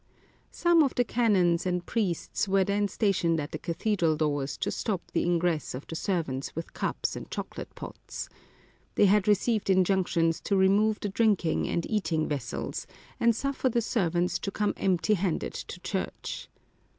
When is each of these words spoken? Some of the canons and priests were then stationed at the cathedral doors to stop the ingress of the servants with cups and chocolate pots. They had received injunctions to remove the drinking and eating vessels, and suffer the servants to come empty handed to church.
Some 0.49 0.81
of 0.81 0.95
the 0.95 1.03
canons 1.03 1.63
and 1.67 1.85
priests 1.85 2.47
were 2.47 2.63
then 2.63 2.87
stationed 2.87 3.39
at 3.39 3.51
the 3.51 3.59
cathedral 3.59 4.15
doors 4.15 4.57
to 4.57 4.71
stop 4.71 5.11
the 5.11 5.21
ingress 5.23 5.75
of 5.75 5.85
the 5.85 5.95
servants 5.95 6.55
with 6.55 6.73
cups 6.73 7.15
and 7.15 7.29
chocolate 7.29 7.75
pots. 7.75 8.27
They 8.95 9.05
had 9.05 9.27
received 9.27 9.69
injunctions 9.69 10.39
to 10.41 10.55
remove 10.55 10.99
the 11.01 11.09
drinking 11.09 11.67
and 11.69 11.85
eating 11.87 12.27
vessels, 12.27 12.87
and 13.19 13.35
suffer 13.35 13.69
the 13.69 13.83
servants 13.83 14.39
to 14.39 14.49
come 14.49 14.73
empty 14.75 15.13
handed 15.13 15.53
to 15.53 15.79
church. 15.81 16.49